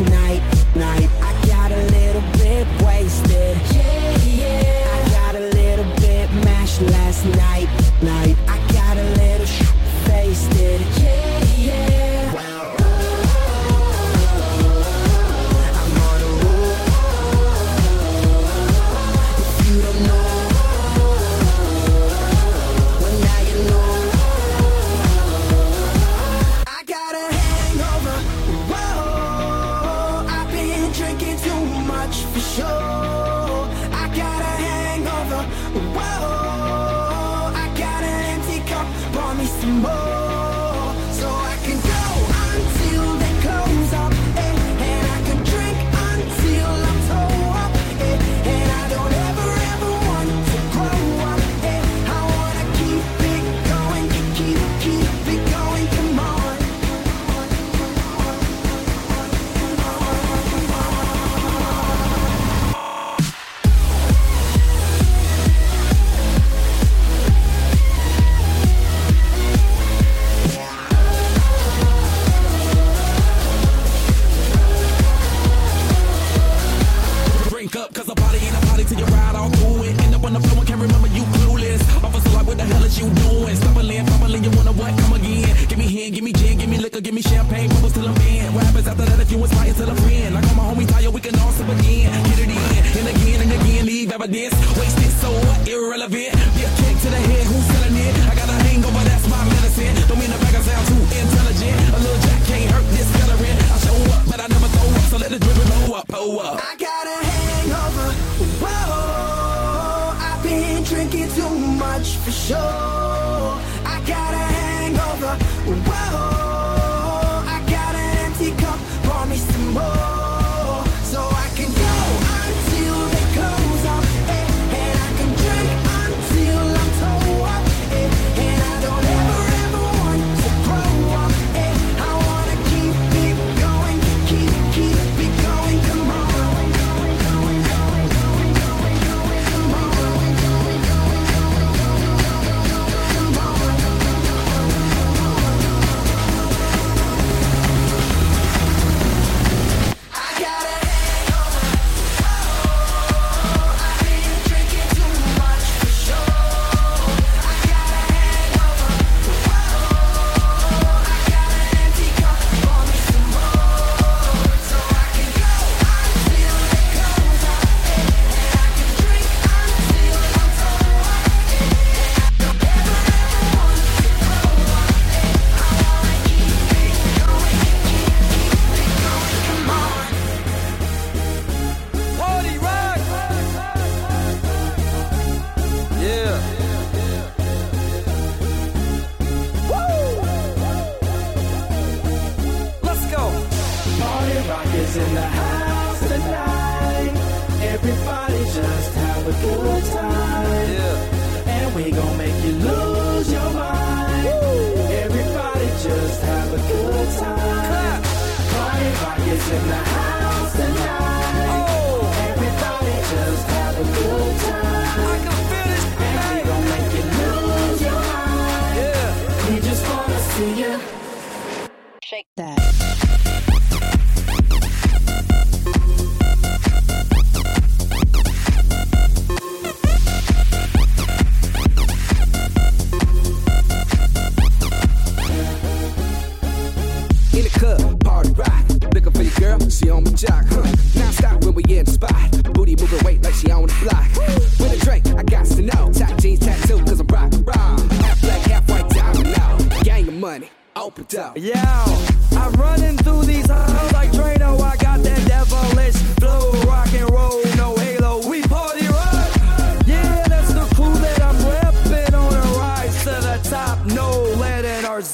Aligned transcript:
night 0.00 0.55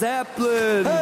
Zeppelin. 0.03 0.85
Hey. 0.85 1.02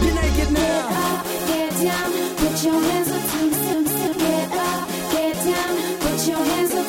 Get 0.00 0.16
up, 0.16 1.24
get 1.46 1.74
down, 1.82 2.12
put 2.36 2.64
your 2.64 2.80
hands 2.80 3.10
up 3.10 3.20
put 6.20 6.28
your 6.28 6.44
hands 6.44 6.74
up. 6.74 6.86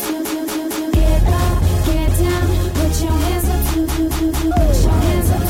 Get 0.93 1.23
up, 1.23 1.61
get 1.85 2.09
down, 2.19 2.47
put 2.73 3.01
your 3.01 3.11
hands 3.11 3.49
up 3.49 3.61
to, 3.73 3.87
to, 3.87 4.09
to, 4.09 4.31
to. 4.31 4.49
Put 4.51 4.83
your 4.83 4.97
hands 5.05 5.29
up 5.31 5.43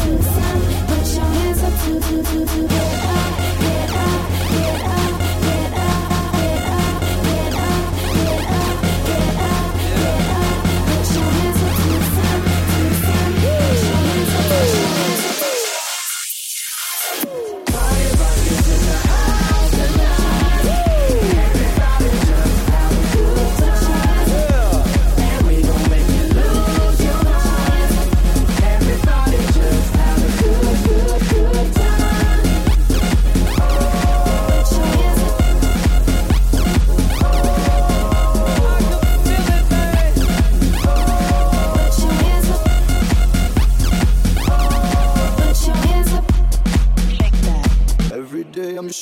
put 0.88 1.08
your 1.16 1.26
hands 1.26 1.64
up 1.64 1.74
to, 1.84 2.00
to, 2.00 2.46
to, 2.46 2.68
up. 2.76 3.61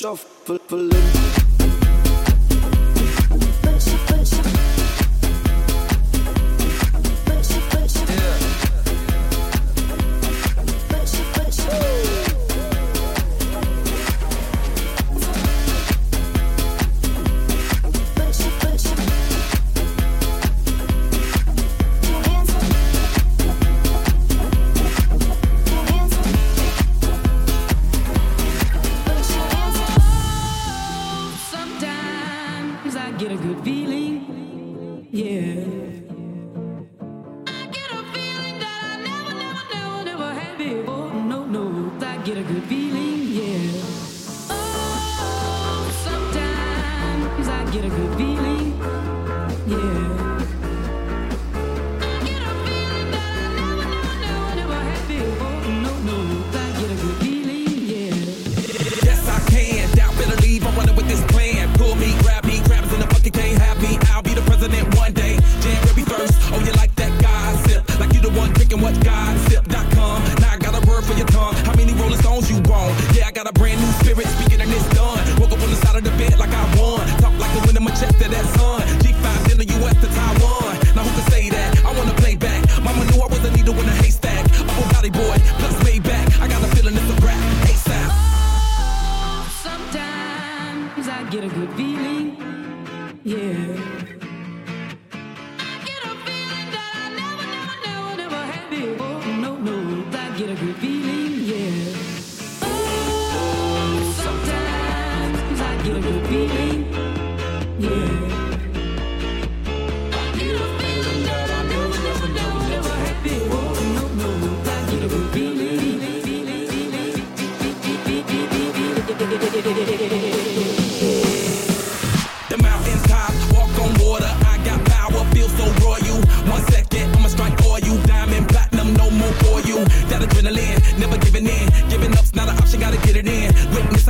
shuffling. 0.00 1.39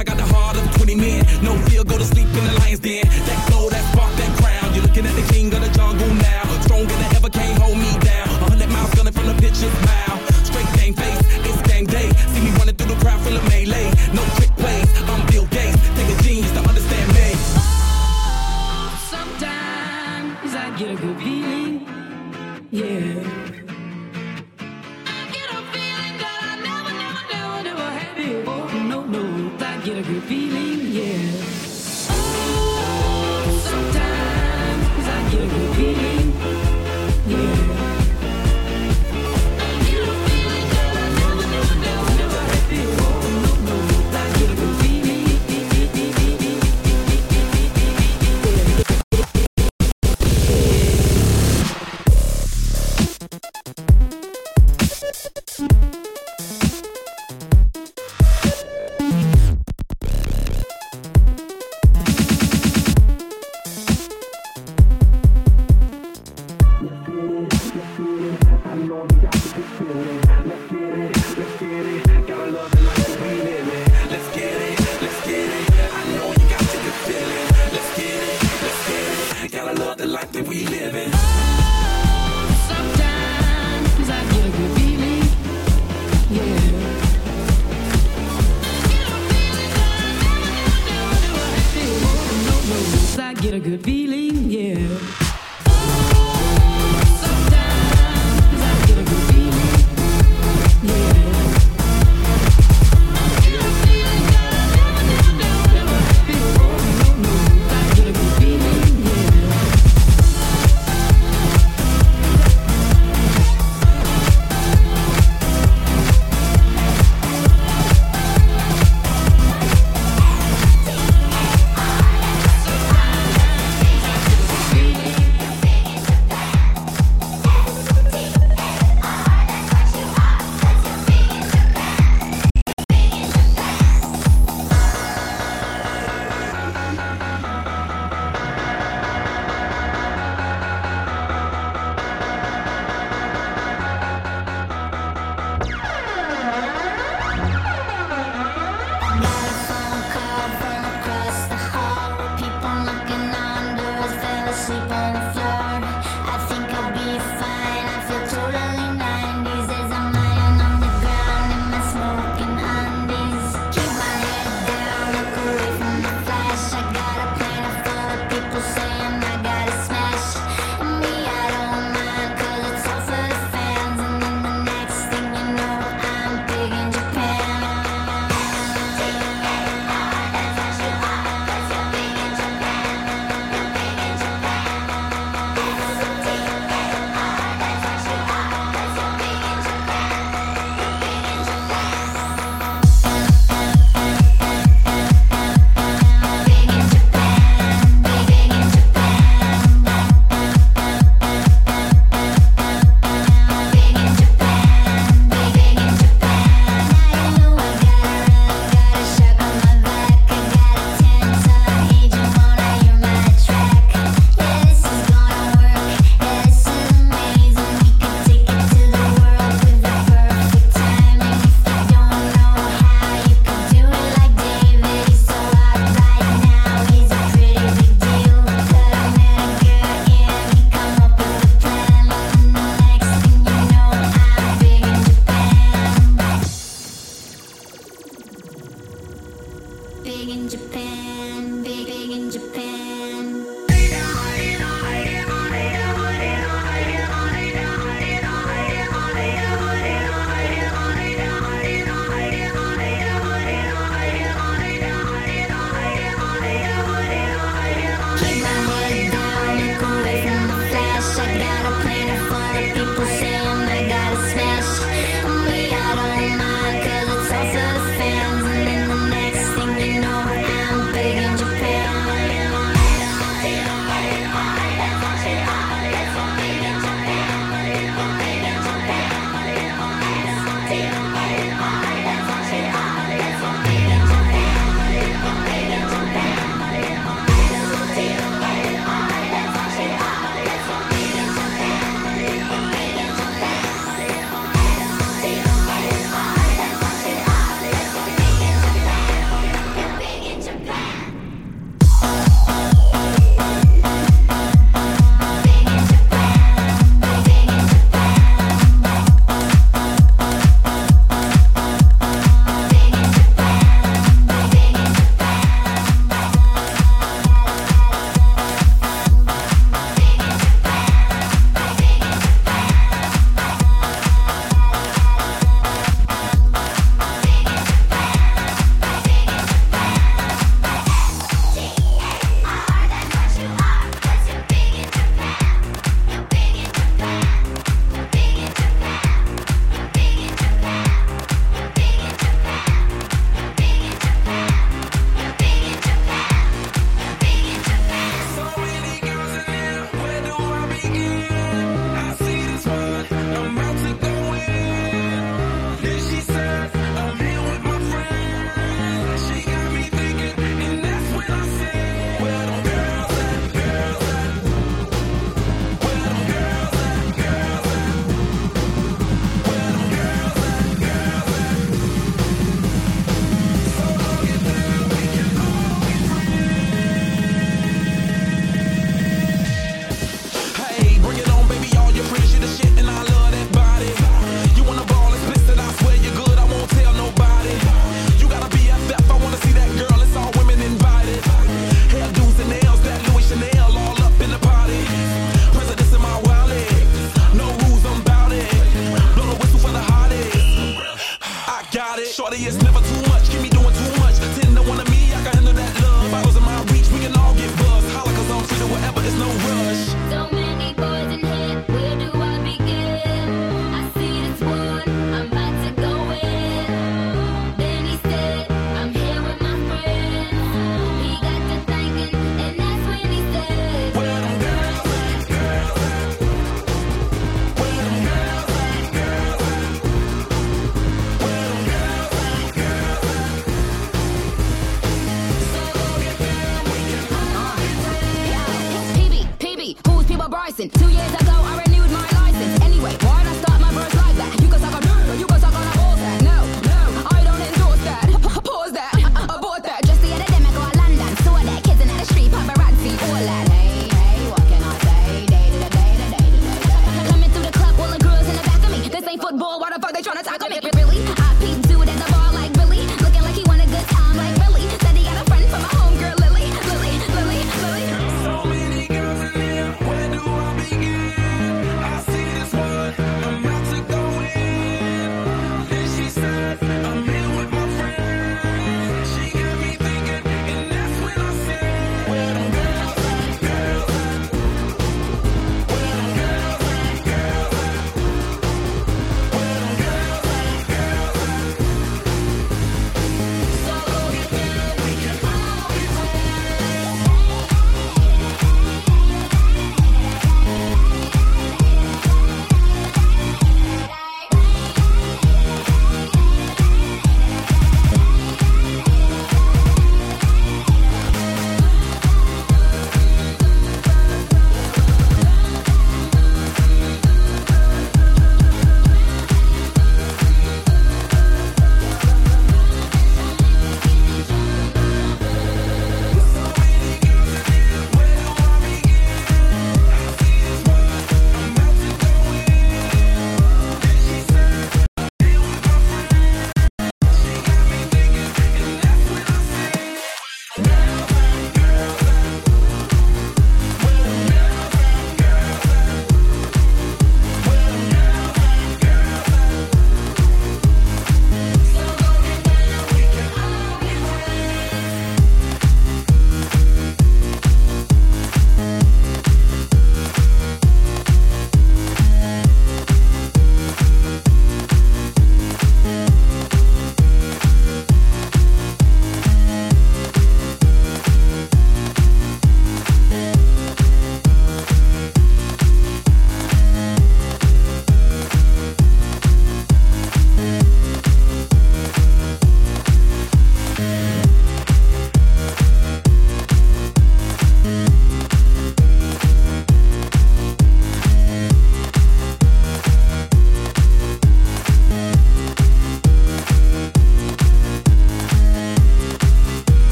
I 0.00 0.02
got 0.02 0.16
the 0.16 0.24
heart 0.24 0.56
of 0.56 0.76
20 0.76 0.94
men. 0.94 1.26
No 1.42 1.54
fear, 1.68 1.84
go 1.84 1.98
to 1.98 2.04
sleep 2.04 2.19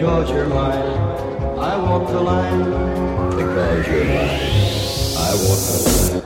because 0.00 0.30
you're 0.30 0.46
mine. 0.46 0.78
I 1.58 1.76
walk 1.76 2.08
the 2.08 2.20
line 2.22 2.64
because 3.36 3.86
you're 3.86 4.04
mine. 4.04 4.40
I 5.18 5.34
walk 5.44 5.60
the 5.60 6.10
line. 6.14 6.19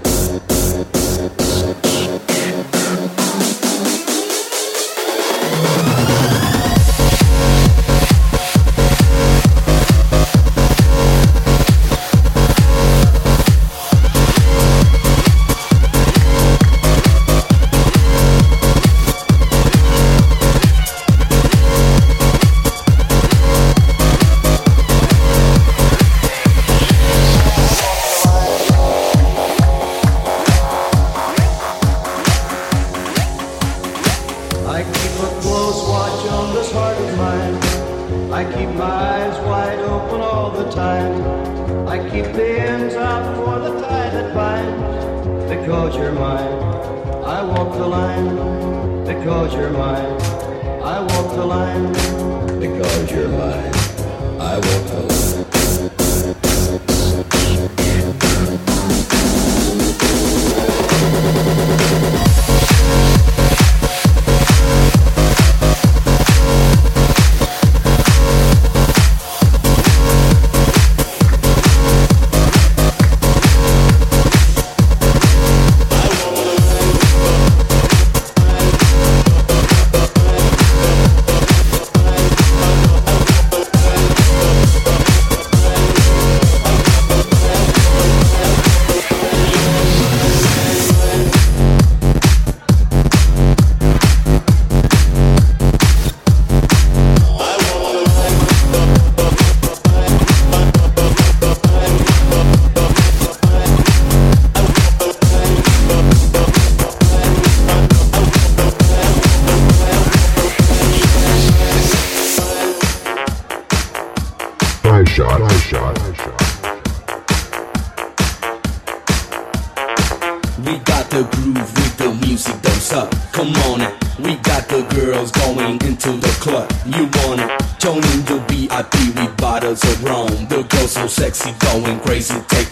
sexy, 131.35 131.53
going 131.59 131.99
crazy. 132.01 132.63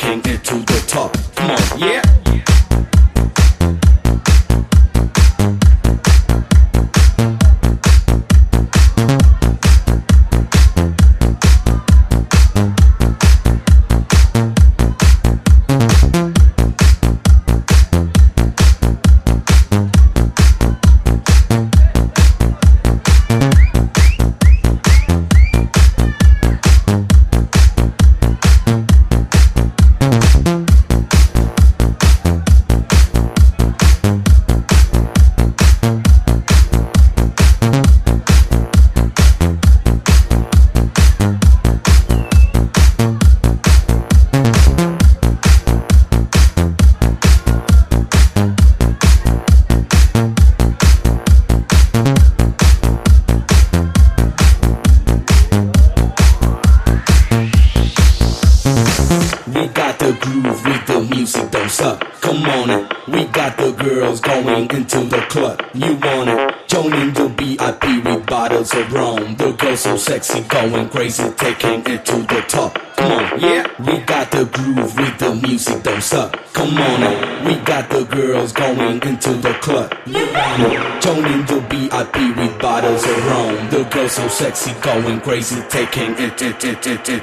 crazy 85.23 85.61
taking 85.69 86.13
it, 86.19 86.43
it, 86.43 86.65
it, 86.65 86.87
it, 86.87 87.09
it. 87.09 87.22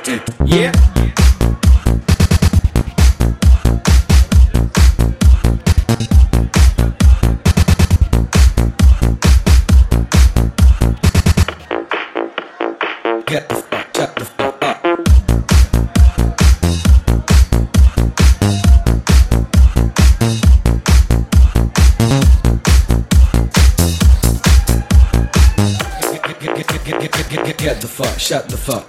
shut 28.29 28.47
the 28.47 28.57
fuck 28.57 28.88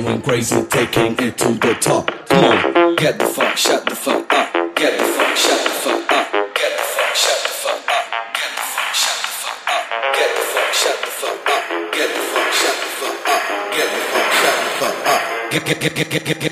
going 0.00 0.22
crazy, 0.22 0.62
taking 0.64 1.12
it 1.18 1.36
to 1.36 1.48
the 1.52 1.74
top. 1.80 2.10
Come 2.28 2.44
on, 2.44 2.96
get 2.96 3.18
the 3.18 3.26
fuck, 3.26 3.56
shut 3.56 3.84
the 3.84 3.94
fuck 3.94 4.32
up. 4.32 4.52
Get 4.74 4.98
the 4.98 5.04
fuck, 5.04 5.36
shut 5.36 5.64
the 5.64 5.70
fuck 5.70 6.12
up. 6.12 6.32
Get 6.54 6.72
the 6.78 6.82
fuck, 6.82 7.14
shut 7.14 7.40
the 7.44 7.52
fuck 7.60 7.90
up. 7.92 8.06
Get 8.32 8.50
the 8.56 8.62
fuck, 8.72 8.94
shut 8.94 9.18
the 9.20 9.32
fuck 9.42 9.68
up. 9.68 9.84
Get 10.16 10.30
the 10.32 10.42
fuck, 10.52 10.72
shut 10.72 10.98
the 11.04 11.10
fuck 11.20 11.50
up. 11.50 11.92
Get 11.92 12.08
the 12.08 12.22
fuck, 12.32 12.52
shut 12.52 12.76
the 12.80 12.90
fuck 13.00 13.28
up. 13.28 13.72
Get 13.72 13.88
the 13.92 14.00
fuck, 14.08 14.32
shut 14.40 14.56
the 14.64 14.70
fuck 14.80 15.06
up. 15.12 15.50
Get, 15.52 15.64
get, 15.66 15.80
get, 15.80 16.10
get, 16.10 16.24
get, 16.24 16.40
get, 16.40 16.51